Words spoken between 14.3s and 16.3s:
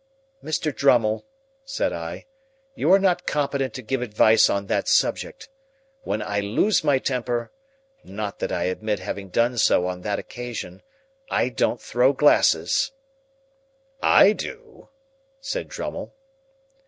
do," said Drummle.